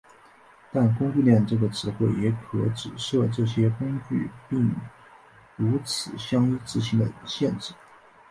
[0.71, 4.73] 但工具链这个词汇也可指涉这些工具并
[5.59, 7.71] 无此相依执行的限制。